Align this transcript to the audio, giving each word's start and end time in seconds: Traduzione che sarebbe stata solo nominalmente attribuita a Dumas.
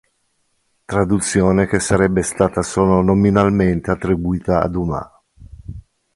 Traduzione 0.85 1.67
che 1.67 1.79
sarebbe 1.79 2.23
stata 2.23 2.63
solo 2.63 3.03
nominalmente 3.03 3.91
attribuita 3.91 4.63
a 4.63 4.67
Dumas. 4.67 5.09